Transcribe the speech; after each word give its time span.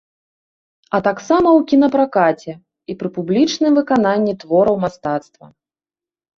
А 0.97 1.01
таксама 1.07 1.49
ў 1.57 1.67
кінапракаце 1.73 2.51
і 2.89 2.97
пры 3.03 3.09
публічным 3.21 3.71
выкананні 3.83 4.33
твораў 4.43 4.75
мастацтва. 4.89 5.45